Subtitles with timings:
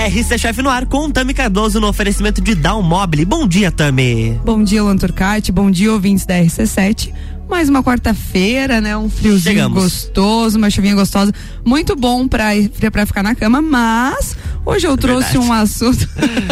[0.00, 3.26] RC Chef no ar com Tami Cardoso no oferecimento de Down Mobile.
[3.26, 4.40] Bom dia, Tami.
[4.42, 5.52] Bom dia, Luan Turcati.
[5.52, 7.12] Bom dia, ouvintes da RC7
[7.50, 8.96] mais uma quarta-feira, né?
[8.96, 9.82] Um friozinho Chegamos.
[9.82, 11.32] gostoso, uma chuvinha gostosa.
[11.64, 12.50] Muito bom pra,
[12.92, 15.48] pra ficar na cama, mas hoje eu é trouxe verdade.
[15.48, 16.08] um assunto.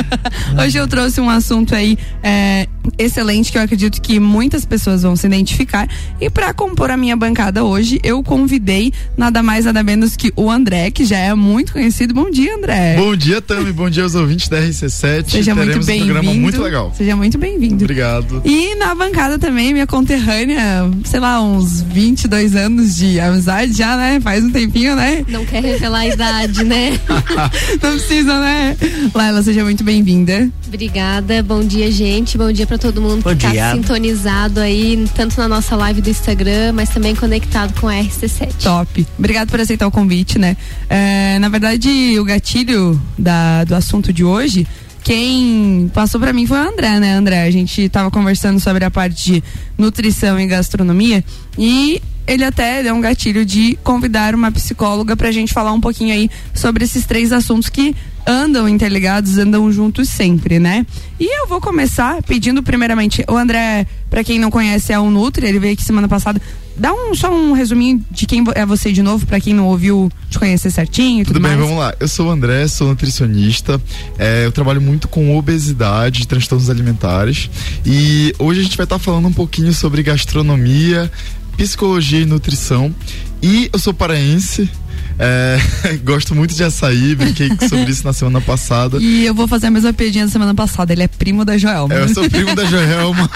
[0.60, 2.66] hoje eu trouxe um assunto aí é,
[2.98, 5.88] excelente que eu acredito que muitas pessoas vão se identificar.
[6.20, 10.50] E para compor a minha bancada hoje, eu convidei nada mais, nada menos que o
[10.50, 12.12] André, que já é muito conhecido.
[12.12, 12.96] Bom dia, André.
[12.96, 13.72] Bom dia, Tami.
[13.72, 15.30] Bom dia aos ouvintes da RC7.
[15.30, 16.10] Seja Teremos muito bem-vindo.
[16.10, 16.92] Um programa muito legal.
[16.96, 17.84] Seja muito bem-vindo.
[17.84, 18.42] Obrigado.
[18.44, 24.20] E na bancada também, minha conterrânea, sei lá, uns 22 anos de amizade já, né?
[24.20, 25.24] Faz um tempinho, né?
[25.28, 26.98] Não quer revelar a idade, né?
[27.82, 28.76] Não precisa, né?
[29.14, 30.50] Laila, seja muito bem-vinda.
[30.66, 31.42] Obrigada.
[31.42, 32.36] Bom dia, gente.
[32.36, 36.08] Bom dia para todo mundo Bom que está sintonizado aí, tanto na nossa live do
[36.08, 38.62] Instagram, mas também conectado com a RC7.
[38.62, 39.06] Top.
[39.18, 40.56] Obrigado por aceitar o convite, né?
[40.88, 44.66] É, na verdade, o gatilho da, do assunto de hoje
[45.04, 47.44] quem passou para mim foi o André, né, André?
[47.44, 49.44] A gente tava conversando sobre a parte de
[49.78, 51.24] nutrição e gastronomia
[51.56, 56.12] e ele até deu um gatilho de convidar uma psicóloga pra gente falar um pouquinho
[56.12, 57.96] aí sobre esses três assuntos que
[58.28, 60.84] andam interligados, andam juntos sempre, né?
[61.18, 65.46] E eu vou começar pedindo primeiramente, o André, para quem não conhece, é um Nutri,
[65.46, 66.40] ele veio aqui semana passada.
[66.76, 70.12] Dá um, só um resuminho de quem é você de novo, para quem não ouviu
[70.28, 71.66] te conhecer certinho tudo, tudo bem, mais.
[71.66, 71.94] vamos lá.
[71.98, 73.80] Eu sou o André, sou nutricionista.
[74.18, 77.50] É, eu trabalho muito com obesidade, transtornos alimentares.
[77.84, 81.10] E hoje a gente vai estar tá falando um pouquinho sobre gastronomia,
[81.56, 82.94] psicologia e nutrição.
[83.42, 84.70] E eu sou paraense,
[85.18, 85.58] é,
[86.04, 88.98] gosto muito de açaí, brinquei sobre isso na semana passada.
[89.00, 90.92] E eu vou fazer a mesma piadinha da semana passada.
[90.92, 91.94] Ele é primo da Joelma.
[91.94, 93.28] É, eu sou primo da Joelma.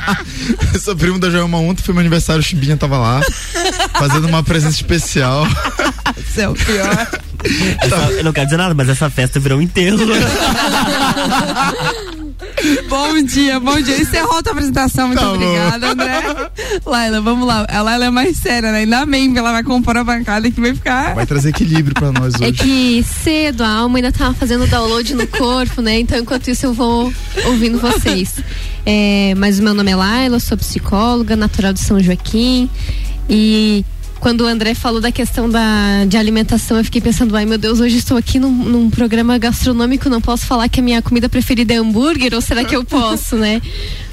[0.72, 1.58] eu sou primo da Joelma.
[1.58, 3.20] Ontem foi meu aniversário, o Chibinha tava lá,
[3.98, 5.46] fazendo uma presença especial.
[6.16, 7.08] Você é o pior.
[7.80, 9.98] Essa, eu não quero dizer nada, mas essa festa virou um enterro.
[12.88, 14.00] bom dia, bom dia.
[14.00, 16.50] Encerrou a tua apresentação, muito tá obrigada, André.
[16.84, 17.66] Laila, vamos lá.
[17.68, 18.78] A Laila é mais séria, né?
[18.78, 21.14] Ainda bem, porque ela vai compor a bancada que vai ficar.
[21.14, 22.44] Vai trazer equilíbrio pra nós é hoje.
[22.44, 26.00] É que cedo a alma ainda tava fazendo download no corpo, né?
[26.00, 27.12] Então, enquanto isso, eu vou
[27.46, 28.36] ouvindo vocês.
[28.84, 32.68] É, mas o meu nome é Laila, sou psicóloga, natural de São Joaquim.
[33.28, 33.84] E
[34.20, 37.80] quando o André falou da questão da, de alimentação, eu fiquei pensando, ai meu Deus,
[37.80, 41.72] hoje estou aqui num, num, programa gastronômico, não posso falar que a minha comida preferida
[41.72, 43.62] é hambúrguer, ou será que eu posso, né?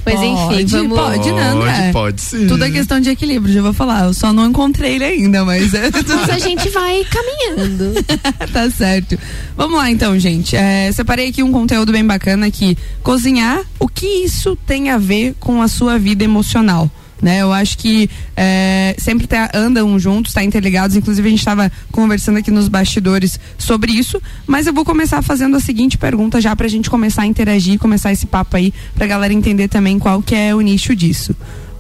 [0.06, 0.97] Mas pode, enfim, vamos...
[0.97, 1.91] Pode, né, André?
[1.91, 2.47] Pode, sim.
[2.47, 4.06] Tudo é questão de equilíbrio, já vou falar.
[4.06, 5.73] Eu só não encontrei ele ainda, mas...
[5.73, 7.94] É mas a gente vai caminhando.
[8.53, 9.19] tá certo.
[9.57, 10.56] Vamos lá então, gente.
[10.56, 15.35] É, separei aqui um conteúdo bem bacana que cozinhar, o que isso tem a ver
[15.41, 16.89] com a sua vida emocional?
[17.22, 17.41] Né?
[17.41, 20.95] Eu acho que é, sempre tá, andam juntos, tá interligados.
[20.95, 24.22] Inclusive a gente estava conversando aqui nos bastidores sobre isso.
[24.45, 27.79] Mas eu vou começar fazendo a seguinte pergunta já para a gente começar a interagir,
[27.79, 31.35] começar esse papo aí para a galera entender também qual que é o nicho disso.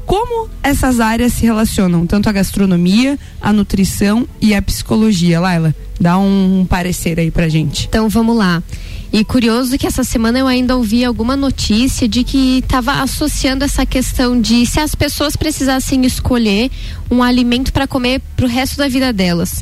[0.07, 5.75] Como essas áreas se relacionam, tanto a gastronomia, a nutrição e a psicologia, Laila?
[5.99, 7.87] Dá um, parecer aí pra gente.
[7.89, 8.63] Então vamos lá.
[9.11, 13.85] E curioso que essa semana eu ainda ouvi alguma notícia de que estava associando essa
[13.85, 16.71] questão de se as pessoas precisassem escolher
[17.11, 19.61] um alimento para comer para o resto da vida delas.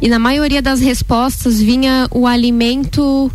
[0.00, 3.30] E na maioria das respostas vinha o alimento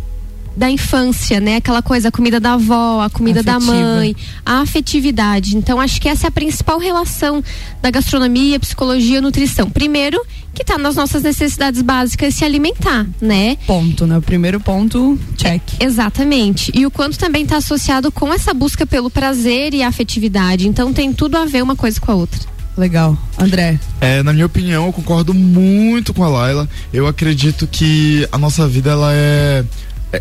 [0.58, 1.56] da infância, né?
[1.56, 3.60] Aquela coisa, a comida da avó, a comida Afetiva.
[3.60, 5.56] da mãe, a afetividade.
[5.56, 7.42] Então, acho que essa é a principal relação
[7.80, 9.70] da gastronomia, psicologia nutrição.
[9.70, 10.20] Primeiro,
[10.52, 13.56] que está nas nossas necessidades básicas se alimentar, né?
[13.66, 14.18] Ponto, né?
[14.18, 15.62] O primeiro ponto, check.
[15.78, 16.72] É, exatamente.
[16.74, 20.66] E o quanto também está associado com essa busca pelo prazer e afetividade.
[20.66, 22.40] Então, tem tudo a ver uma coisa com a outra.
[22.76, 23.16] Legal.
[23.38, 23.78] André.
[24.00, 26.68] É, na minha opinião, eu concordo muito com a Laila.
[26.92, 29.64] Eu acredito que a nossa vida ela é,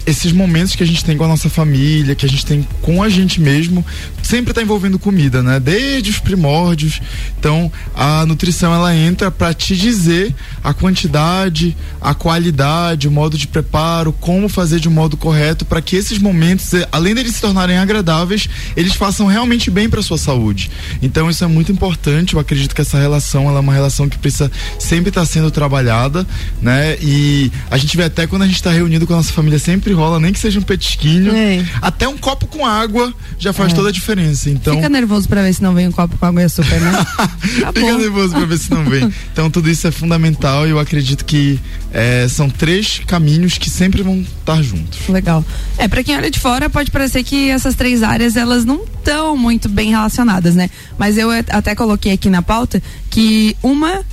[0.05, 3.01] esses momentos que a gente tem com a nossa família, que a gente tem com
[3.01, 3.85] a gente mesmo,
[4.21, 5.59] sempre está envolvendo comida, né?
[5.59, 6.99] Desde os primórdios.
[7.39, 13.47] Então, a nutrição ela entra para te dizer a quantidade, a qualidade, o modo de
[13.47, 17.41] preparo, como fazer de um modo correto para que esses momentos, eh, além deles se
[17.41, 20.69] tornarem agradáveis, eles façam realmente bem para sua saúde.
[21.01, 22.33] Então, isso é muito importante.
[22.33, 25.49] Eu acredito que essa relação ela é uma relação que precisa sempre estar tá sendo
[25.49, 26.27] trabalhada,
[26.61, 26.97] né?
[27.01, 29.76] E a gente vê até quando a gente está reunido com a nossa família sempre
[29.77, 31.33] sempre rola, nem que seja um petisquinho.
[31.33, 31.63] É.
[31.81, 33.75] Até um copo com água já faz é.
[33.75, 34.49] toda a diferença.
[34.49, 34.75] Então...
[34.75, 37.05] Fica nervoso pra ver se não vem um copo com água e açúcar, né?
[37.73, 39.13] Fica nervoso pra ver se não vem.
[39.37, 41.59] Então tudo isso é fundamental e eu acredito que
[41.93, 45.07] é, são três caminhos que sempre vão estar juntos.
[45.07, 45.45] Legal.
[45.77, 49.37] É, pra quem olha de fora, pode parecer que essas três áreas elas não estão
[49.37, 50.71] muito bem relacionadas, né?
[50.97, 52.81] Mas eu até coloquei aqui na pauta
[53.11, 54.03] que uma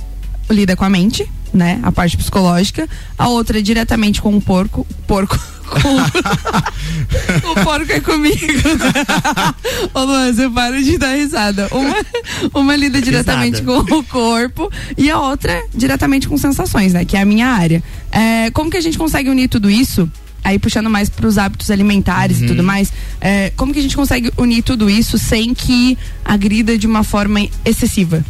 [0.49, 1.79] lida com a mente, né?
[1.81, 2.87] A parte psicológica.
[3.17, 4.85] A outra é diretamente com o porco.
[5.07, 5.39] Porco.
[7.43, 8.35] o porco é comigo.
[9.93, 11.67] Ô Luan, você para de dar risada.
[11.71, 11.95] Uma,
[12.53, 13.83] uma lida diretamente risada.
[13.83, 17.05] com o corpo e a outra diretamente com sensações, né?
[17.05, 17.81] Que é a minha área.
[18.11, 20.09] É, como que a gente consegue unir tudo isso?
[20.43, 22.43] Aí puxando mais para os hábitos alimentares uhum.
[22.43, 26.77] e tudo mais, é, como que a gente consegue unir tudo isso sem que agrida
[26.77, 28.23] de uma forma excessiva?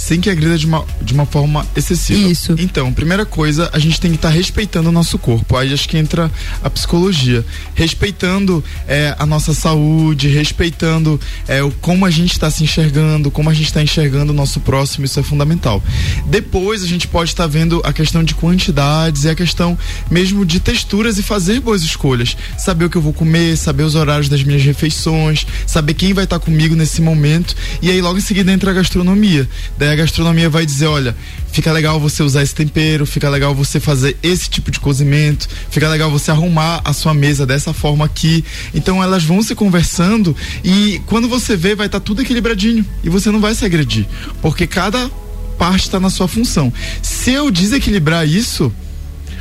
[0.00, 2.30] Sem que agrida de uma, de uma forma excessiva.
[2.30, 2.54] Isso.
[2.58, 5.56] Então, primeira coisa, a gente tem que estar tá respeitando o nosso corpo.
[5.56, 6.32] Aí acho que entra
[6.64, 7.44] a psicologia.
[7.74, 13.50] Respeitando é, a nossa saúde, respeitando é, o, como a gente está se enxergando, como
[13.50, 15.82] a gente está enxergando o nosso próximo, isso é fundamental.
[16.26, 19.78] Depois a gente pode estar tá vendo a questão de quantidades e a questão
[20.10, 22.36] mesmo de texturas e fazer boas escolhas.
[22.56, 26.24] Saber o que eu vou comer, saber os horários das minhas refeições, saber quem vai
[26.24, 27.54] estar tá comigo nesse momento.
[27.82, 29.46] E aí logo em seguida entra a gastronomia.
[29.90, 31.16] A gastronomia vai dizer, olha,
[31.52, 35.88] fica legal você usar esse tempero, fica legal você fazer esse tipo de cozimento, fica
[35.88, 38.44] legal você arrumar a sua mesa dessa forma aqui.
[38.74, 43.08] Então elas vão se conversando e quando você vê vai estar tá tudo equilibradinho e
[43.08, 44.06] você não vai se agredir,
[44.40, 45.10] porque cada
[45.58, 46.72] parte está na sua função.
[47.02, 48.72] Se eu desequilibrar isso,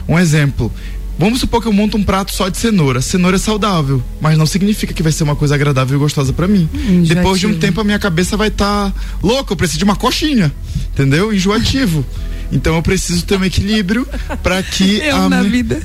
[0.08, 0.72] um exemplo,
[1.20, 3.02] Vamos supor que eu monto um prato só de cenoura.
[3.02, 6.48] Cenoura é saudável, mas não significa que vai ser uma coisa agradável e gostosa para
[6.48, 6.70] mim.
[6.74, 9.84] Hum, Depois de um tempo a minha cabeça vai estar tá louca, eu preciso de
[9.84, 10.50] uma coxinha,
[10.94, 11.34] entendeu?
[11.34, 12.06] Enjoativo.
[12.54, 14.08] Então eu preciso ter um equilíbrio
[14.42, 15.50] para que eu a na minha...
[15.52, 15.82] vida.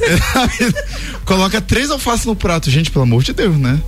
[1.26, 3.80] Coloca três alfaces no prato, gente, pelo amor de Deus, né?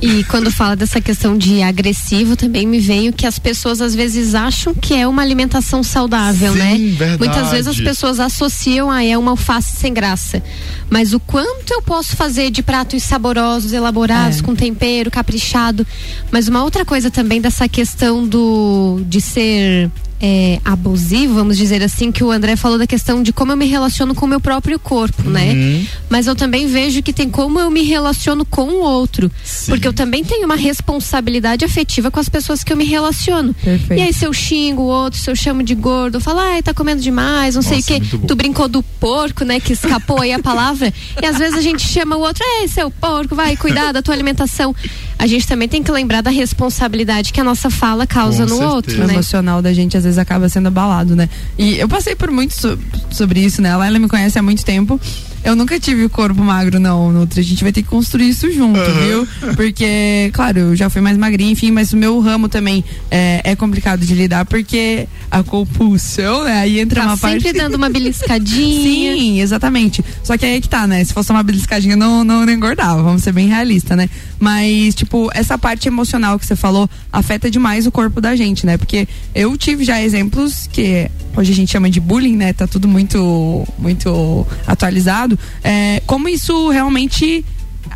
[0.00, 4.34] E quando fala dessa questão de agressivo, também me veio que as pessoas às vezes
[4.34, 6.76] acham que é uma alimentação saudável, Sim, né?
[6.76, 7.18] Verdade.
[7.18, 10.42] Muitas vezes as pessoas associam a é uma alface sem graça.
[10.90, 14.42] Mas o quanto eu posso fazer de pratos saborosos, elaborados, é.
[14.42, 15.86] com tempero, caprichado.
[16.30, 19.90] Mas uma outra coisa também dessa questão do de ser
[20.20, 23.66] é, abusivo, vamos dizer assim, que o André falou da questão de como eu me
[23.66, 25.50] relaciono com o meu próprio corpo, né?
[25.50, 25.54] uhum.
[25.54, 25.86] né?
[26.08, 29.30] Mas eu também vejo que tem como eu me relaciono com o outro.
[29.44, 29.72] Sim.
[29.72, 33.54] Porque eu também tenho uma responsabilidade afetiva com as pessoas que eu me relaciono.
[33.54, 34.00] Perfeito.
[34.00, 36.62] E aí, se eu xingo o outro, se eu chamo de gordo, eu falo, ai,
[36.62, 38.18] tá comendo demais, não Nossa, sei o quê.
[38.26, 39.60] Tu brincou do porco, né?
[39.60, 40.92] Que escapou aí a palavra.
[41.20, 44.14] e às vezes a gente chama o outro, ei, seu porco, vai cuidar da tua
[44.14, 44.74] alimentação.
[45.18, 48.56] A gente também tem que lembrar da responsabilidade que a nossa fala causa com no
[48.56, 48.74] certeza.
[48.74, 48.98] outro.
[48.98, 49.06] Né?
[49.06, 51.28] O emocional da gente às vezes acaba sendo abalado, né?
[51.58, 52.78] E eu passei por muito so
[53.10, 53.70] sobre isso, né?
[53.70, 55.00] Ela, ela me conhece há muito tempo.
[55.46, 57.12] Eu nunca tive o corpo magro, não.
[57.12, 57.40] Nutra.
[57.40, 59.06] A gente vai ter que construir isso junto, uhum.
[59.06, 59.54] viu?
[59.54, 63.54] Porque, claro, eu já fui mais magrinha, enfim, mas o meu ramo também é, é
[63.54, 66.58] complicado de lidar, porque a compulsão, né?
[66.58, 67.42] Aí entra tá uma sempre parte.
[67.44, 69.14] sempre dando uma beliscadinha.
[69.16, 70.04] Sim, exatamente.
[70.24, 71.04] Só que aí é que tá, né?
[71.04, 73.00] Se fosse uma beliscadinha, não, não, não engordava.
[73.00, 74.10] Vamos ser bem realistas, né?
[74.40, 78.76] Mas, tipo, essa parte emocional que você falou afeta demais o corpo da gente, né?
[78.76, 82.52] Porque eu tive já exemplos que hoje a gente chama de bullying, né?
[82.52, 87.44] Tá tudo muito, muito atualizado é, como isso realmente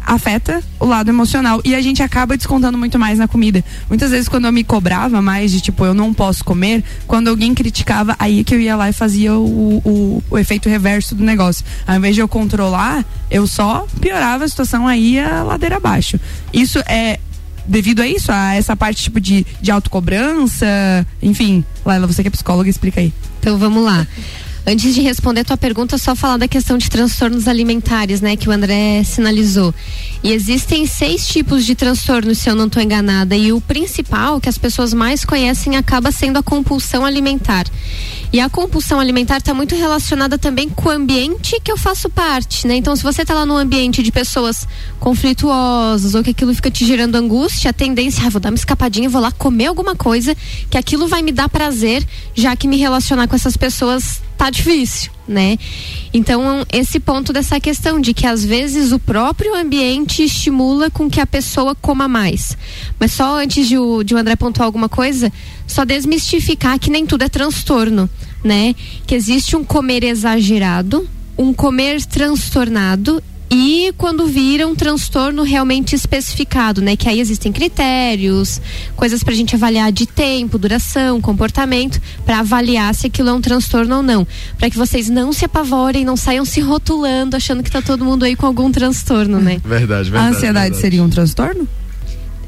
[0.06, 3.64] afeta o lado emocional e a gente acaba descontando muito mais na comida.
[3.88, 7.54] Muitas vezes quando eu me cobrava mais de tipo eu não posso comer, quando alguém
[7.54, 11.64] criticava, aí que eu ia lá e fazia o, o, o efeito reverso do negócio.
[11.86, 16.18] Ao invés de eu controlar, eu só piorava a situação aí a ladeira abaixo.
[16.52, 17.18] Isso é
[17.66, 20.66] devido a isso, a essa parte tipo de, de autocobrança,
[21.22, 21.64] enfim.
[21.84, 23.12] Laila, você que é psicóloga, explica aí.
[23.38, 24.06] Então vamos lá.
[24.66, 28.52] Antes de responder tua pergunta, só falar da questão de transtornos alimentares, né, que o
[28.52, 29.74] André sinalizou.
[30.22, 34.48] E existem seis tipos de transtornos, se eu não estou enganada, e o principal que
[34.48, 37.66] as pessoas mais conhecem acaba sendo a compulsão alimentar.
[38.32, 42.66] E a compulsão alimentar está muito relacionada também com o ambiente que eu faço parte,
[42.66, 42.76] né?
[42.76, 44.68] Então, se você está lá num ambiente de pessoas
[45.00, 49.08] conflituosas ou que aquilo fica te gerando angústia, a tendência, ah, vou dar uma escapadinha,
[49.08, 50.36] vou lá comer alguma coisa
[50.68, 55.12] que aquilo vai me dar prazer, já que me relacionar com essas pessoas tá difícil,
[55.28, 55.58] né?
[56.14, 61.20] Então, esse ponto dessa questão de que às vezes o próprio ambiente estimula com que
[61.20, 62.56] a pessoa coma mais.
[62.98, 65.30] Mas só antes de o, de o André pontuar alguma coisa,
[65.66, 68.08] só desmistificar que nem tudo é transtorno,
[68.42, 68.74] né?
[69.06, 71.06] Que existe um comer exagerado,
[71.36, 76.94] um comer transtornado e quando vira um transtorno realmente especificado, né?
[76.94, 78.60] Que aí existem critérios,
[78.94, 83.40] coisas para a gente avaliar de tempo, duração, comportamento, para avaliar se aquilo é um
[83.40, 84.24] transtorno ou não.
[84.56, 88.24] Para que vocês não se apavorem, não saiam se rotulando, achando que tá todo mundo
[88.24, 89.60] aí com algum transtorno, né?
[89.64, 90.16] Verdade, verdade.
[90.16, 90.80] A ansiedade verdade.
[90.80, 91.68] seria um transtorno?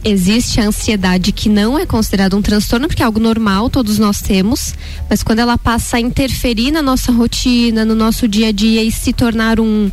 [0.05, 4.21] existe a ansiedade que não é considerada um transtorno, porque é algo normal, todos nós
[4.21, 4.75] temos,
[5.09, 8.91] mas quando ela passa a interferir na nossa rotina, no nosso dia a dia e
[8.91, 9.91] se tornar um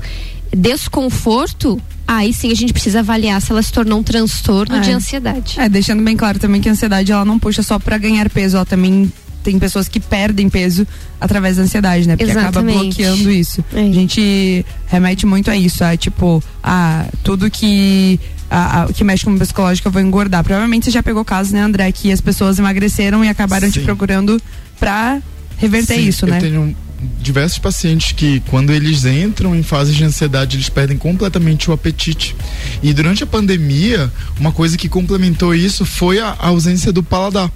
[0.56, 4.80] desconforto, aí sim a gente precisa avaliar se ela se tornou um transtorno é.
[4.80, 5.60] de ansiedade.
[5.60, 8.58] É, deixando bem claro também que a ansiedade ela não puxa só para ganhar peso,
[8.58, 9.12] ela também
[9.44, 10.86] tem pessoas que perdem peso
[11.20, 12.18] através da ansiedade, né?
[12.18, 12.98] Porque acaba Exatamente.
[12.98, 13.64] bloqueando isso.
[13.74, 13.80] É.
[13.82, 18.20] A gente remete muito a isso, a tipo, a tudo que
[18.52, 20.44] a, a- que mexe com o psicológico eu vou engordar.
[20.44, 23.86] Provavelmente você já pegou casos, né, André, que as pessoas emagreceram e acabaram te Sim.
[23.86, 24.42] procurando
[24.80, 25.22] pra
[25.58, 26.38] reverter Sim, isso, né?
[26.38, 26.76] Eu tenho
[27.22, 32.36] diversos pacientes que, quando eles entram em fases de ansiedade, eles perdem completamente o apetite.
[32.84, 37.52] E durante a pandemia, uma coisa que complementou isso foi a, a ausência do paladar.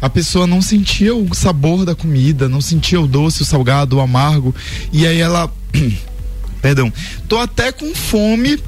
[0.00, 4.00] A pessoa não sentia o sabor da comida, não sentia o doce, o salgado, o
[4.00, 4.54] amargo.
[4.92, 5.50] E aí ela.
[6.62, 6.92] Perdão.
[7.28, 8.58] Tô até com fome,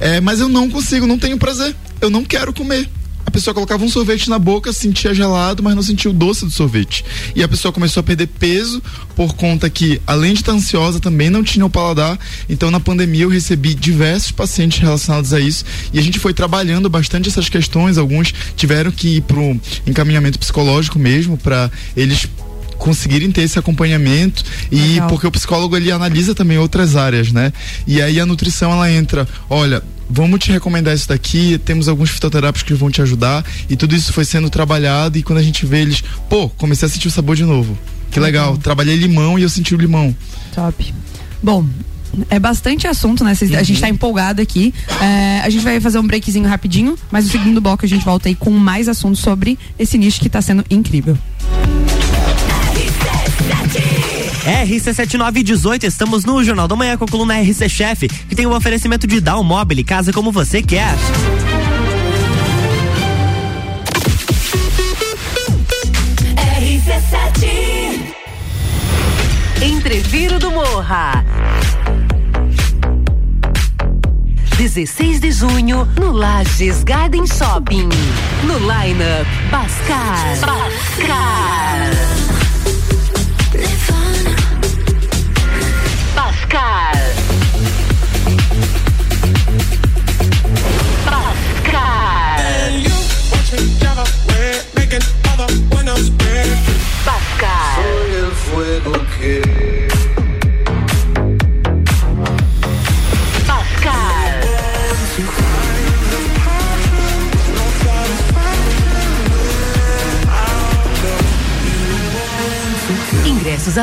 [0.00, 1.74] é, mas eu não consigo, não tenho prazer.
[2.00, 2.88] Eu não quero comer.
[3.26, 6.50] A pessoa colocava um sorvete na boca, sentia gelado, mas não sentia o doce do
[6.50, 7.04] sorvete.
[7.34, 8.82] E a pessoa começou a perder peso
[9.16, 12.18] por conta que, além de estar ansiosa, também não tinha o paladar.
[12.48, 15.64] Então, na pandemia, eu recebi diversos pacientes relacionados a isso.
[15.92, 17.98] E a gente foi trabalhando bastante essas questões.
[17.98, 22.28] Alguns tiveram que ir para um encaminhamento psicológico mesmo, para eles
[22.78, 25.08] conseguirem ter esse acompanhamento e Legal.
[25.08, 27.52] porque o psicólogo ele analisa também outras áreas, né?
[27.86, 32.62] E aí a nutrição ela entra, olha, vamos te recomendar isso daqui, temos alguns fitoterápicos
[32.62, 35.80] que vão te ajudar e tudo isso foi sendo trabalhado e quando a gente vê
[35.82, 37.76] eles, pô, comecei a sentir o sabor de novo.
[38.10, 40.14] Que legal, trabalhei limão e eu senti o limão.
[40.54, 40.94] Top.
[41.42, 41.66] Bom,
[42.30, 43.34] é bastante assunto, né?
[43.34, 44.72] Cês- A gente tá empolgado aqui.
[45.02, 48.28] É, a gente vai fazer um breakzinho rapidinho, mas no segundo bloco a gente volta
[48.28, 51.18] aí com mais assuntos sobre esse nicho que tá sendo incrível.
[54.44, 59.06] RC7918, estamos no Jornal da Manhã com a coluna RC Chef, que tem um oferecimento
[59.06, 60.94] de Down Mobile, casa como você quer.
[66.60, 68.04] RC7
[69.62, 71.24] Entreviro do Morra.
[74.58, 77.88] 16 de junho no Lages Garden Shopping.
[78.44, 80.38] No lineup Bascar.
[80.40, 82.43] Bascar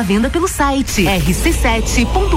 [0.02, 2.36] à venda pelo site rc7.com.br.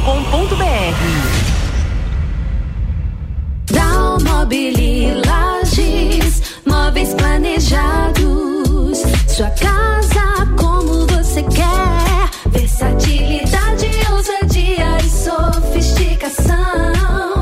[3.72, 9.00] Dalmobile Lages, móveis planejados.
[9.28, 12.30] Sua casa como você quer.
[12.52, 16.54] Versatilidade, ousadia e sofisticação.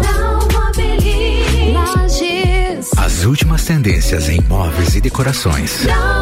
[0.01, 2.92] Dalmobile Lages.
[2.98, 5.84] As últimas tendências em móveis e decorações.
[5.84, 6.13] Uma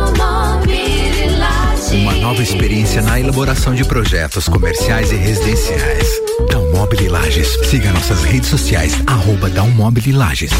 [2.31, 6.07] nova experiência na elaboração de projetos comerciais e residenciais.
[6.49, 7.59] Dalmobile Lages.
[7.69, 10.51] Siga nossas redes sociais, arroba Dalmobile Lages.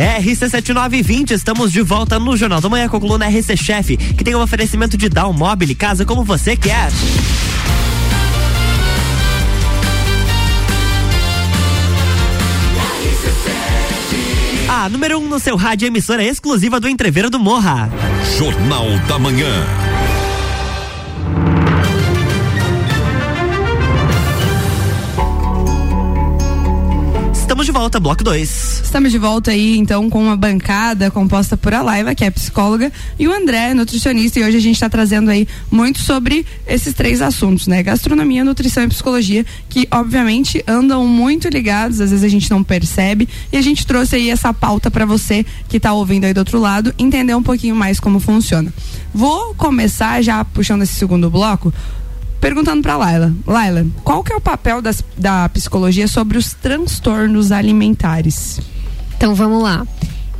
[0.00, 4.34] RC7920, estamos de volta no Jornal da Manhã com a coluna RC Chef, que tem
[4.34, 6.90] um oferecimento de Down Mobile, casa como você quer.
[14.80, 17.90] A número 1 um no seu rádio, emissora exclusiva do Entreveiro do Morra.
[18.38, 19.46] Jornal da Manhã.
[27.34, 28.79] Estamos de volta, bloco 2.
[28.90, 32.90] Estamos de volta aí, então, com uma bancada composta por a Laiva, que é psicóloga,
[33.16, 37.22] e o André, nutricionista, e hoje a gente está trazendo aí muito sobre esses três
[37.22, 37.84] assuntos, né?
[37.84, 43.28] Gastronomia, nutrição e psicologia, que obviamente andam muito ligados, às vezes a gente não percebe,
[43.52, 46.58] e a gente trouxe aí essa pauta para você que está ouvindo aí do outro
[46.58, 48.74] lado, entender um pouquinho mais como funciona.
[49.14, 51.72] Vou começar já puxando esse segundo bloco,
[52.40, 53.32] perguntando para Laila.
[53.46, 58.58] Laila, qual que é o papel das- da psicologia sobre os transtornos alimentares?
[59.20, 59.86] Então vamos lá.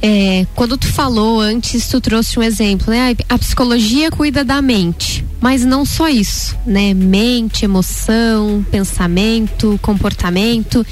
[0.00, 3.14] É, quando tu falou antes, tu trouxe um exemplo, né?
[3.28, 6.94] A psicologia cuida da mente, mas não só isso, né?
[6.94, 10.84] Mente, emoção, pensamento, comportamento.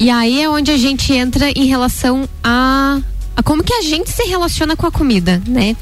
[0.00, 3.00] E aí é onde a gente entra em relação a,
[3.36, 5.76] a como que a gente se relaciona com a comida, né?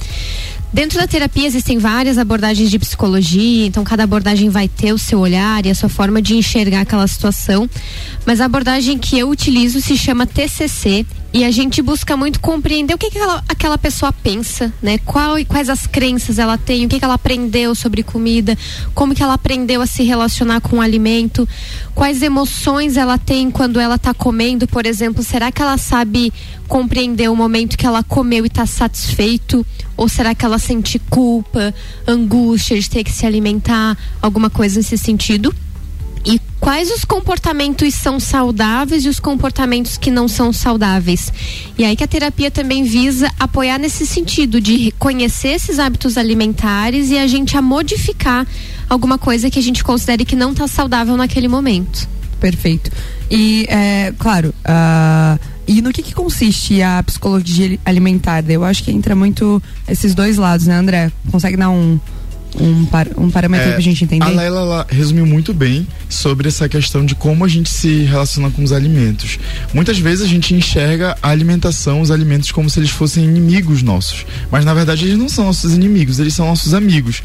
[0.76, 5.20] Dentro da terapia existem várias abordagens de psicologia, então cada abordagem vai ter o seu
[5.20, 7.66] olhar e a sua forma de enxergar aquela situação.
[8.26, 12.94] Mas a abordagem que eu utilizo se chama TCC, E a gente busca muito compreender
[12.94, 14.96] o que, que aquela, aquela pessoa pensa, né?
[14.98, 18.56] Qual, quais as crenças ela tem, o que, que ela aprendeu sobre comida,
[18.94, 21.46] como que ela aprendeu a se relacionar com o alimento,
[21.94, 25.22] quais emoções ela tem quando ela está comendo, por exemplo.
[25.22, 26.32] Será que ela sabe
[26.66, 29.66] compreender o momento que ela comeu e está satisfeito?
[29.96, 31.74] Ou será que ela sente culpa,
[32.06, 35.54] angústia de ter que se alimentar, alguma coisa nesse sentido?
[36.26, 41.32] E quais os comportamentos são saudáveis e os comportamentos que não são saudáveis.
[41.78, 47.10] E aí que a terapia também visa apoiar nesse sentido de conhecer esses hábitos alimentares
[47.10, 48.44] e a gente a modificar
[48.90, 52.08] alguma coisa que a gente considere que não está saudável naquele momento.
[52.40, 52.90] Perfeito.
[53.30, 58.44] E, é, claro, uh, e no que, que consiste a psicologia alimentar?
[58.48, 61.10] Eu acho que entra muito esses dois lados, né, André?
[61.30, 61.98] Consegue dar um,
[62.60, 64.24] um, par, um parâmetro É, pra gente entender?
[64.24, 68.50] A Laila ela resumiu muito bem sobre essa questão de como a gente se relaciona
[68.50, 69.38] com os alimentos.
[69.74, 74.24] Muitas vezes a gente enxerga a alimentação, os alimentos, como se eles fossem inimigos nossos.
[74.50, 77.22] Mas na verdade eles não são nossos inimigos, eles são nossos amigos.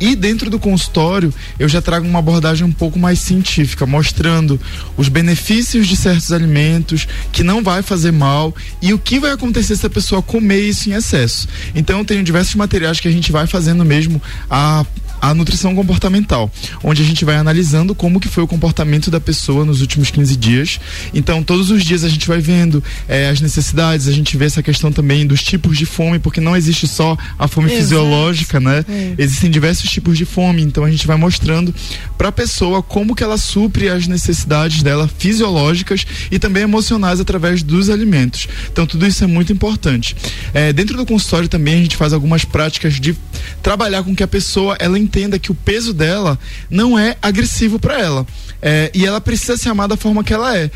[0.00, 4.60] E dentro do consultório eu já trago uma abordagem um pouco mais científica, mostrando
[4.96, 9.76] os benefícios de certos alimentos, que não vai fazer mal e o que vai acontecer
[9.76, 11.48] se a pessoa comer isso em excesso.
[11.74, 15.03] Então eu tenho diversos materiais que a gente vai fazendo mesmo a a
[15.34, 16.50] nutrição comportamental,
[16.82, 20.36] onde a gente vai analisando como que foi o comportamento da pessoa nos últimos 15
[20.36, 20.80] dias.
[21.12, 24.62] Então, todos os dias a gente vai vendo eh, as necessidades, a gente vê essa
[24.62, 27.82] questão também dos tipos de fome, porque não existe só a fome Exato.
[27.82, 28.84] fisiológica, né?
[28.88, 29.14] É.
[29.18, 31.74] Existem diversos tipos de fome, então a gente vai mostrando
[32.18, 37.62] para a pessoa como que ela supre as necessidades dela fisiológicas e também emocionais através
[37.62, 38.48] dos alimentos.
[38.70, 40.16] Então tudo isso é muito importante.
[40.52, 43.16] É, dentro do consultório também a gente faz algumas práticas de
[43.62, 46.38] trabalhar com que a pessoa ela entenda que o peso dela
[46.70, 48.26] não é agressivo para ela
[48.66, 50.70] É, e ela precisa se amar da forma que ela é.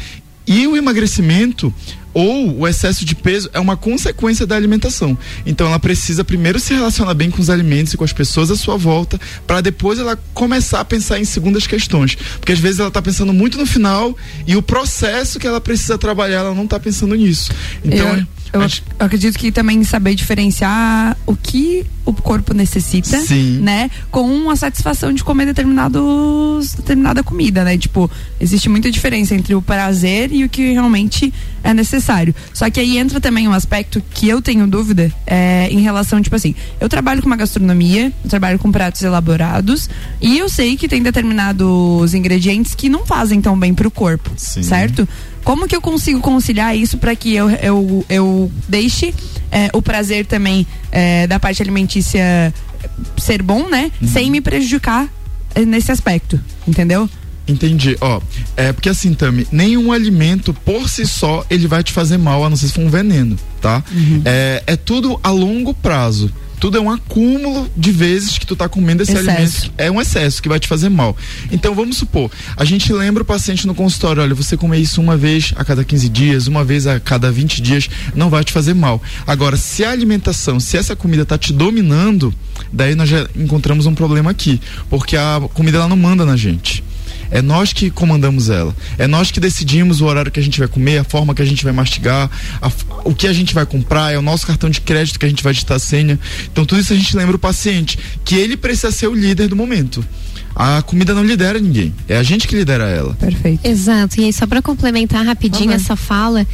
[0.47, 1.73] E o emagrecimento
[2.15, 5.17] ou o excesso de peso é uma consequência da alimentação.
[5.47, 8.57] Então ela precisa primeiro se relacionar bem com os alimentos e com as pessoas à
[8.57, 12.15] sua volta, para depois ela começar a pensar em segundas questões.
[12.41, 14.17] Porque às vezes ela está pensando muito no final
[14.47, 17.53] e o processo que ela precisa trabalhar, ela não está pensando nisso.
[17.85, 22.55] Então, eu, eu a ac- eu acredito que também saber diferenciar o que o corpo
[22.55, 23.59] necessita, Sim.
[23.61, 23.91] né?
[24.11, 27.77] Com a satisfação de comer determinados, determinada comida, né?
[27.77, 28.11] Tipo,
[28.41, 32.35] existe muita diferença entre o prazer e o que realmente é necessário.
[32.55, 36.35] Só que aí entra também um aspecto que eu tenho dúvida é, em relação, tipo
[36.35, 40.89] assim, eu trabalho com uma gastronomia, eu trabalho com pratos elaborados e eu sei que
[40.89, 44.63] tem determinados ingredientes que não fazem tão bem pro corpo, Sim.
[44.63, 45.07] certo?
[45.45, 49.15] Como que eu consigo conciliar isso para que eu, eu, eu deixe
[49.51, 53.91] é, o prazer também é, da parte alimentícia ser bom, né?
[54.05, 55.09] Sem me prejudicar
[55.55, 57.09] é, nesse aspecto, entendeu?
[57.47, 57.97] Entendi.
[58.01, 58.21] Ó,
[58.57, 62.51] é porque assim, Tami, nenhum alimento por si só ele vai te fazer mal, a
[62.51, 63.83] não ser se for um veneno, tá?
[64.25, 66.31] É, é tudo a longo prazo.
[66.61, 69.31] Tudo é um acúmulo de vezes que tu tá comendo esse Excesso.
[69.31, 69.73] alimento.
[69.79, 71.17] É um excesso que vai te fazer mal.
[71.53, 75.17] Então vamos supor, a gente lembra o paciente no consultório, olha, você comer isso uma
[75.17, 78.75] vez a cada 15 dias, uma vez a cada 20 dias, não vai te fazer
[78.75, 79.03] mal.
[79.27, 82.35] Agora, se a alimentação, se essa comida tá te dominando,
[82.73, 86.83] daí nós já encontramos um problema aqui, porque a comida ela não manda na gente.
[87.31, 88.75] É nós que comandamos ela.
[88.97, 91.45] É nós que decidimos o horário que a gente vai comer, a forma que a
[91.45, 92.71] gente vai mastigar, a
[93.05, 95.43] o que a gente vai comprar, é o nosso cartão de crédito que a gente
[95.43, 96.19] vai digitar a senha.
[96.51, 99.57] Então tudo isso a gente lembra o paciente que ele precisa ser o líder do
[99.57, 100.05] momento.
[100.55, 103.15] A comida não lidera ninguém, é a gente que lidera ela.
[103.15, 103.65] Perfeito.
[103.65, 104.21] Exato.
[104.21, 105.77] E aí, só para complementar rapidinho Aham.
[105.77, 106.45] essa fala,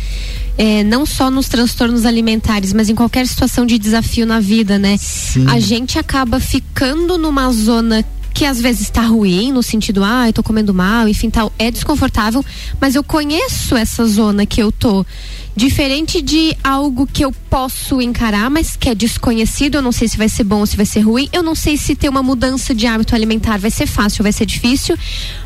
[0.58, 4.98] é, não só nos transtornos alimentares, mas em qualquer situação de desafio na vida, né?
[4.98, 5.46] Sim.
[5.48, 8.04] A gente acaba ficando numa zona
[8.34, 11.70] que às vezes tá ruim, no sentido, ah, eu tô comendo mal, enfim, tal, é
[11.70, 12.44] desconfortável,
[12.80, 15.06] mas eu conheço essa zona que eu tô.
[15.56, 20.16] Diferente de algo que eu posso encarar, mas que é desconhecido, eu não sei se
[20.16, 22.74] vai ser bom ou se vai ser ruim, eu não sei se ter uma mudança
[22.74, 24.96] de hábito alimentar vai ser fácil ou vai ser difícil,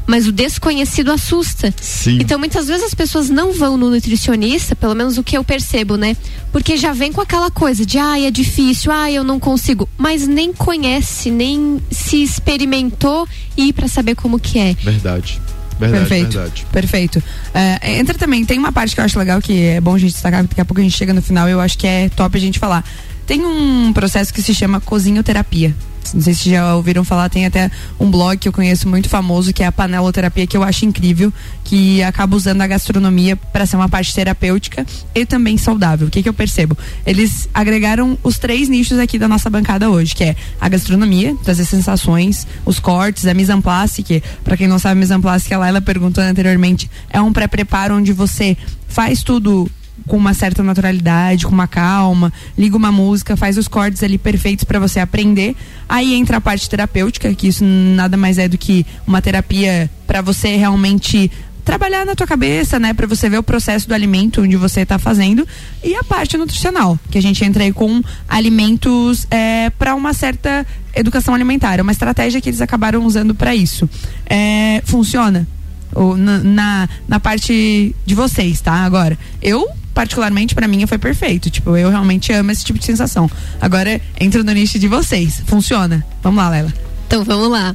[0.06, 1.74] mas o desconhecido assusta.
[1.80, 2.18] Sim.
[2.20, 5.96] Então, muitas vezes as pessoas não vão no nutricionista, pelo menos o que eu percebo,
[5.96, 6.16] né?
[6.50, 10.26] Porque já vem com aquela coisa de, ai, é difícil, ai, eu não consigo, mas
[10.26, 14.74] nem conhece, nem se experimentou e ir pra saber como que é.
[14.74, 15.38] Verdade.
[15.78, 16.32] Verdade, Perfeito.
[16.32, 16.66] verdade.
[16.72, 17.22] Perfeito.
[17.54, 20.12] É, entra também, tem uma parte que eu acho legal que é bom a gente
[20.12, 22.40] destacar, daqui a pouco a gente chega no final, eu acho que é top a
[22.40, 22.84] gente falar.
[23.28, 25.76] Tem um processo que se chama cozinhoterapia.
[26.14, 29.52] Não sei se já ouviram falar, tem até um blog que eu conheço muito famoso,
[29.52, 31.30] que é a paneloterapia, que eu acho incrível,
[31.62, 36.08] que acaba usando a gastronomia para ser uma parte terapêutica e também saudável.
[36.08, 36.74] O que, que eu percebo?
[37.04, 41.66] Eles agregaram os três nichos aqui da nossa bancada hoje, que é a gastronomia, trazer
[41.66, 45.46] sensações, os cortes, a mise en place, que para quem não sabe, mise en place,
[45.46, 48.56] que a Laila perguntou anteriormente, é um pré-preparo onde você
[48.88, 49.70] faz tudo
[50.08, 54.64] com uma certa naturalidade, com uma calma, liga uma música, faz os cortes ali perfeitos
[54.64, 55.54] para você aprender.
[55.88, 60.20] Aí entra a parte terapêutica, que isso nada mais é do que uma terapia para
[60.20, 61.30] você realmente
[61.68, 64.98] trabalhar na tua cabeça, né, para você ver o processo do alimento onde você tá
[64.98, 65.46] fazendo
[65.84, 70.66] e a parte nutricional, que a gente entra aí com alimentos é, para uma certa
[70.94, 73.88] educação alimentar, é uma estratégia que eles acabaram usando para isso.
[74.24, 75.46] É, funciona?
[75.94, 78.72] Ou na, na, na parte de vocês, tá?
[78.72, 79.68] Agora, eu
[79.98, 81.50] particularmente para mim foi perfeito.
[81.50, 83.28] Tipo, eu realmente amo esse tipo de sensação.
[83.60, 85.42] Agora entra no nicho de vocês.
[85.44, 86.06] Funciona?
[86.22, 86.72] Vamos lá, Lela.
[87.08, 87.74] Então vamos lá.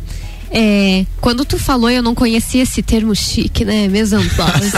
[0.56, 3.88] É, quando tu falou, eu não conhecia esse termo chique, né?
[3.88, 4.72] Mesanpause.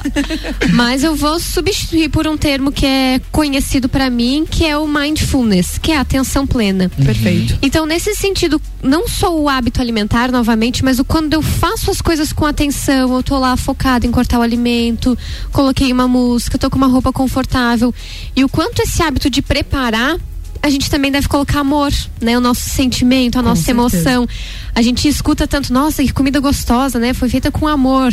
[0.72, 4.88] Mas eu vou substituir por um termo que é conhecido para mim, que é o
[4.88, 6.88] mindfulness, que é a atenção plena.
[6.88, 7.58] Perfeito.
[7.60, 12.00] Então, nesse sentido, não só o hábito alimentar, novamente, mas o quando eu faço as
[12.00, 15.18] coisas com atenção, eu tô lá focada em cortar o alimento,
[15.52, 17.94] coloquei uma música, tô com uma roupa confortável.
[18.34, 20.16] E o quanto esse hábito de preparar
[20.62, 22.36] a gente também deve colocar amor, né?
[22.36, 24.26] O nosso sentimento, a nossa emoção.
[24.74, 27.12] A gente escuta tanto, nossa, que comida gostosa, né?
[27.14, 28.12] Foi feita com amor.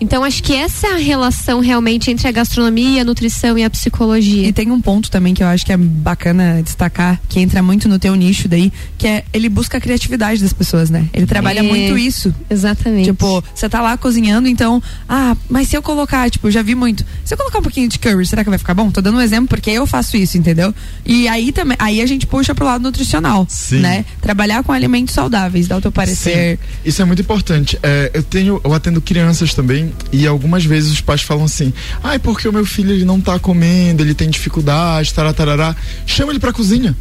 [0.00, 3.70] Então acho que essa é a relação realmente entre a gastronomia, a nutrição e a
[3.70, 4.46] psicologia.
[4.48, 7.88] E tem um ponto também que eu acho que é bacana destacar, que entra muito
[7.88, 11.08] no teu nicho daí, que é ele busca a criatividade das pessoas, né?
[11.12, 11.62] Ele trabalha É.
[11.62, 12.34] muito isso.
[12.48, 13.06] Exatamente.
[13.06, 17.04] Tipo, você tá lá cozinhando, então, ah, mas se eu colocar, tipo, já vi muito.
[17.24, 18.90] Se eu colocar um pouquinho de curry, será que vai ficar bom?
[18.90, 20.74] Tô dando um exemplo porque eu faço isso, entendeu?
[21.04, 23.78] E aí também, aí a gente puxa pro lado nutricional, Sim.
[23.78, 24.04] né?
[24.20, 26.58] Trabalhar com alimentos saudáveis, dá o teu parecer.
[26.58, 27.78] Sim, isso é muito importante.
[27.82, 31.72] É, eu tenho, eu atendo crianças também e algumas vezes os pais falam assim:
[32.02, 35.74] "Ai, porque o meu filho ele não tá comendo, ele tem dificuldade, tará, tarará.
[36.06, 36.96] Chama ele pra cozinha.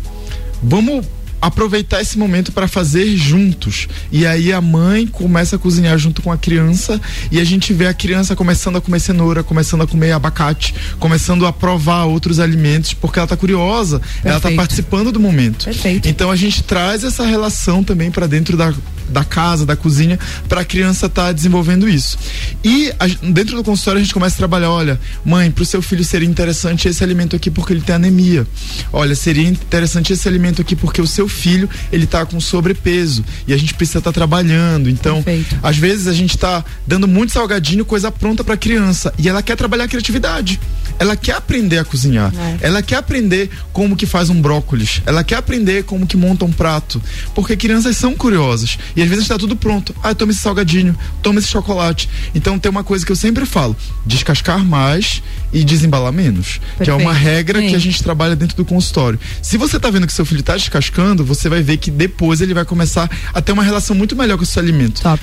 [0.61, 1.05] Vamos
[1.45, 3.87] aproveitar esse momento para fazer juntos.
[4.11, 6.99] E aí a mãe começa a cozinhar junto com a criança
[7.31, 11.45] e a gente vê a criança começando a comer cenoura, começando a comer abacate, começando
[11.45, 14.55] a provar outros alimentos, porque ela tá curiosa, ela tá Perfeito.
[14.55, 15.65] participando do momento.
[15.65, 16.07] Perfeito.
[16.07, 18.73] Então a gente traz essa relação também para dentro da,
[19.09, 22.17] da casa, da cozinha, para a criança estar desenvolvendo isso.
[22.63, 25.81] E a- dentro do consultório a gente começa a trabalhar, olha, mãe, para o seu
[25.81, 28.45] filho seria interessante esse alimento aqui porque ele tem anemia.
[28.91, 33.53] Olha, seria interessante esse alimento aqui porque o seu filho, ele tá com sobrepeso e
[33.53, 34.89] a gente precisa estar trabalhando.
[34.89, 35.57] Então, Perfeito.
[35.61, 39.55] às vezes a gente tá dando muito salgadinho, coisa pronta para criança, e ela quer
[39.55, 40.59] trabalhar a criatividade.
[40.99, 42.33] Ela quer aprender a cozinhar.
[42.35, 42.67] É.
[42.67, 45.01] Ela quer aprender como que faz um brócolis.
[45.05, 47.01] Ela quer aprender como que monta um prato.
[47.33, 48.77] Porque crianças são curiosas.
[48.95, 49.95] E às vezes está tudo pronto.
[50.03, 52.09] Ah, toma esse salgadinho, toma esse chocolate.
[52.33, 56.59] Então tem uma coisa que eu sempre falo: descascar mais e desembalar menos.
[56.83, 57.23] Que é uma Perfeito.
[57.23, 57.75] regra que Sim.
[57.75, 59.19] a gente trabalha dentro do consultório.
[59.41, 62.53] Se você tá vendo que seu filho tá descascando, você vai ver que depois ele
[62.53, 65.01] vai começar a ter uma relação muito melhor com o seu alimento.
[65.01, 65.21] Top.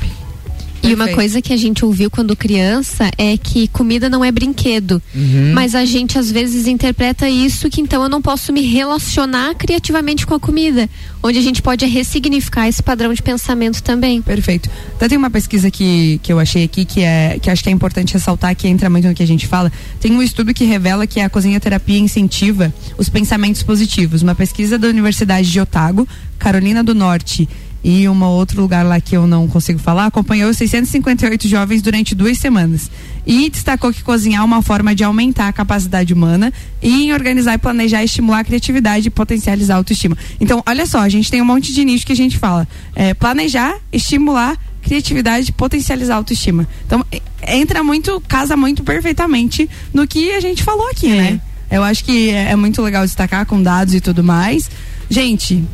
[0.82, 5.00] E uma coisa que a gente ouviu quando criança é que comida não é brinquedo.
[5.14, 5.52] Uhum.
[5.54, 10.26] Mas a gente às vezes interpreta isso que então eu não posso me relacionar criativamente
[10.26, 10.88] com a comida.
[11.22, 14.20] Onde a gente pode ressignificar esse padrão de pensamento também.
[14.20, 14.68] Perfeito.
[14.96, 17.72] Até tem uma pesquisa que, que eu achei aqui que é que acho que é
[17.72, 19.70] importante ressaltar que entra muito no que a gente fala.
[20.00, 24.22] Tem um estudo que revela que a cozinha terapia incentiva os pensamentos positivos.
[24.22, 27.48] Uma pesquisa da Universidade de Otago, Carolina do Norte
[27.84, 32.38] e um outro lugar lá que eu não consigo falar, acompanhou 658 jovens durante duas
[32.38, 32.90] semanas.
[33.26, 37.54] E destacou que cozinhar é uma forma de aumentar a capacidade humana e em organizar
[37.54, 40.16] e planejar, estimular a criatividade e potencializar a autoestima.
[40.40, 42.66] Então, olha só, a gente tem um monte de nicho que a gente fala.
[42.94, 46.66] É, planejar, estimular criatividade, potencializar a autoestima.
[46.86, 51.40] Então, e- entra muito, casa muito perfeitamente no que a gente falou aqui, né?
[51.70, 54.68] Eu acho que é, é muito legal destacar com dados e tudo mais.
[55.08, 55.64] Gente,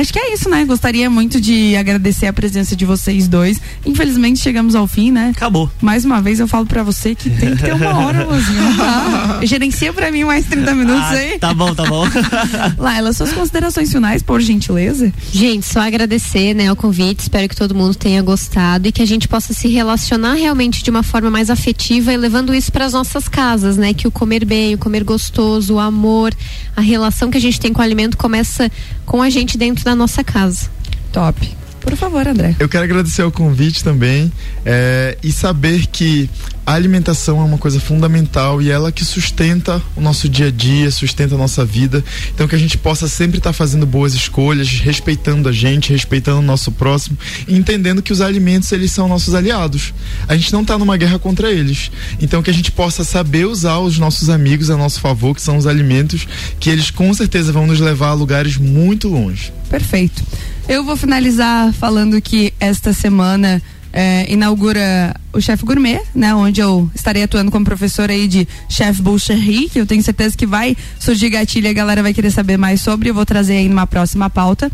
[0.00, 0.64] Acho que é isso, né?
[0.64, 3.60] Gostaria muito de agradecer a presença de vocês dois.
[3.84, 5.32] Infelizmente chegamos ao fim, né?
[5.34, 5.68] Acabou.
[5.80, 8.60] Mais uma vez eu falo pra você que tem que ter uma hora, Luzinha.
[8.62, 9.40] Não dá.
[9.44, 11.38] Gerencia pra mim mais 30 minutos Ah, aí.
[11.40, 12.04] tá bom, tá bom.
[12.78, 15.12] Laila, suas considerações finais, por gentileza?
[15.32, 17.20] Gente, só agradecer, né, o convite.
[17.22, 20.90] Espero que todo mundo tenha gostado e que a gente possa se relacionar realmente de
[20.90, 23.92] uma forma mais afetiva e levando isso para as nossas casas, né?
[23.92, 26.32] Que o comer bem, o comer gostoso, o amor,
[26.76, 28.70] a relação que a gente tem com o alimento começa
[29.04, 30.68] com a gente dentro da nossa casa.
[31.10, 31.56] Top.
[31.88, 32.54] Por favor, André.
[32.58, 34.30] Eu quero agradecer o convite também
[34.64, 36.28] é, e saber que
[36.66, 40.90] a alimentação é uma coisa fundamental e ela que sustenta o nosso dia a dia,
[40.90, 42.04] sustenta a nossa vida.
[42.34, 46.42] Então que a gente possa sempre estar fazendo boas escolhas, respeitando a gente, respeitando o
[46.42, 49.94] nosso próximo e entendendo que os alimentos eles são nossos aliados.
[50.28, 51.90] A gente não está numa guerra contra eles.
[52.20, 55.56] Então que a gente possa saber usar os nossos amigos a nosso favor, que são
[55.56, 56.28] os alimentos,
[56.60, 59.54] que eles com certeza vão nos levar a lugares muito longe.
[59.70, 60.22] Perfeito.
[60.68, 66.34] Eu vou finalizar falando que esta semana é, inaugura o Chef Gourmet, né?
[66.34, 70.46] Onde eu estarei atuando como professora aí de Chef Boucherie, que eu tenho certeza que
[70.46, 73.08] vai surgir gatilho e a galera vai querer saber mais sobre.
[73.08, 74.70] Eu vou trazer aí numa próxima pauta.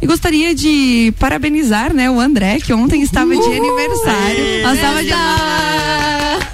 [0.00, 4.62] E gostaria de parabenizar, né, o André, que ontem estava de aniversário.
[4.62, 5.10] Nós estava de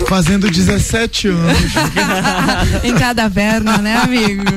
[0.06, 1.58] Fazendo 17 anos.
[2.84, 4.44] em cada perna, né, amigo?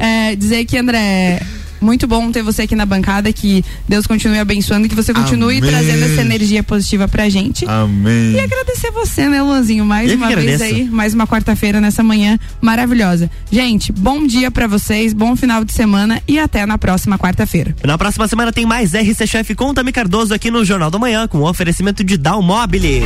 [0.00, 1.40] É, dizer que, André,
[1.80, 5.58] muito bom ter você aqui na bancada, que Deus continue abençoando e que você continue
[5.58, 5.70] Amém.
[5.70, 7.64] trazendo essa energia positiva pra gente.
[7.66, 8.32] Amém.
[8.32, 12.38] E agradecer você, né, Luanzinho, mais Eu uma vez aí, mais uma quarta-feira nessa manhã
[12.60, 13.30] maravilhosa.
[13.50, 17.74] Gente, bom dia pra vocês, bom final de semana e até na próxima quarta-feira.
[17.84, 21.26] Na próxima semana tem mais RC Chef com Tami Cardoso aqui no Jornal da Manhã,
[21.26, 23.02] com o oferecimento de Dalmobile.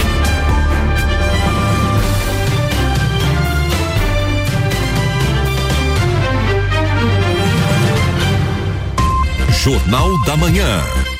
[9.63, 11.12] Jornal da Manhã.